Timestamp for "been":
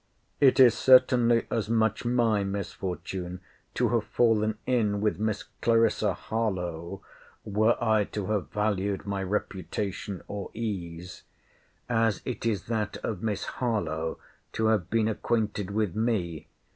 14.89-15.07